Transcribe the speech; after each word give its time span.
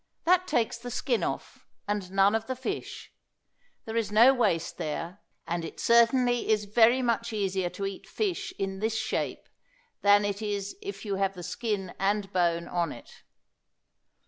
That 0.23 0.47
takes 0.47 0.79
the 0.79 0.89
skin 0.89 1.21
off, 1.23 1.63
and 1.87 2.09
none 2.11 2.33
of 2.33 2.47
the 2.47 2.55
fish; 2.55 3.13
there 3.85 3.95
is 3.95 4.11
no 4.11 4.33
waste 4.33 4.77
there, 4.79 5.19
and 5.45 5.63
it 5.63 5.79
certainly 5.79 6.49
is 6.49 6.65
very 6.65 7.03
much 7.03 7.31
easier 7.31 7.69
to 7.69 7.85
eat 7.85 8.07
fish 8.07 8.51
in 8.57 8.79
this 8.79 8.95
shape 8.97 9.47
than 10.01 10.25
it 10.25 10.41
is 10.41 10.75
if 10.81 11.05
you 11.05 11.17
have 11.17 11.35
the 11.35 11.43
skin 11.43 11.93
and 11.99 12.33
bone 12.33 12.67
on 12.67 12.91
it. 12.91 13.21